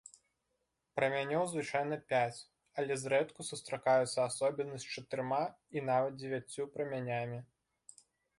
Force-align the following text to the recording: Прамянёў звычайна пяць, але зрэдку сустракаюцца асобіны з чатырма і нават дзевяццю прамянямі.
Прамянёў 0.99 1.43
звычайна 1.51 1.99
пяць, 2.13 2.39
але 2.83 2.97
зрэдку 3.03 3.45
сустракаюцца 3.51 4.19
асобіны 4.29 4.75
з 4.85 4.95
чатырма 4.95 5.43
і 5.77 5.85
нават 5.93 6.19
дзевяццю 6.25 6.63
прамянямі. 6.75 7.39